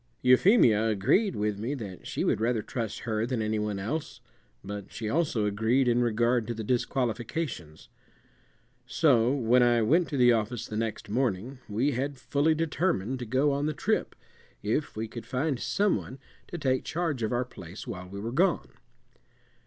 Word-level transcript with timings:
Euphemia 0.23 0.87
agreed 0.87 1.35
with 1.35 1.59
me 1.59 1.75
that 1.75 2.07
she 2.07 2.23
would 2.23 2.41
rather 2.41 2.63
trust 2.63 3.01
her 3.01 3.23
than 3.23 3.39
any 3.39 3.59
one 3.59 3.77
else, 3.77 4.19
but 4.63 4.91
she 4.91 5.07
also 5.07 5.45
agreed 5.45 5.87
in 5.87 6.01
regard 6.01 6.47
to 6.47 6.55
the 6.55 6.63
disqualifications. 6.63 7.87
So 8.87 9.31
when 9.31 9.61
I 9.61 9.83
went 9.83 10.09
to 10.09 10.17
the 10.17 10.33
office 10.33 10.65
the 10.65 10.75
next 10.75 11.07
morning 11.07 11.59
we 11.69 11.91
had 11.91 12.17
fully 12.17 12.55
determined 12.55 13.19
to 13.19 13.27
go 13.27 13.51
on 13.51 13.67
the 13.67 13.73
trip, 13.75 14.15
if 14.63 14.95
we 14.95 15.07
could 15.07 15.27
find 15.27 15.59
some 15.59 15.97
one 15.97 16.17
to 16.47 16.57
take 16.57 16.83
charge 16.83 17.21
of 17.21 17.31
our 17.31 17.45
place 17.45 17.85
while 17.85 18.09
we 18.09 18.19
were 18.19 18.31
gone. 18.31 18.69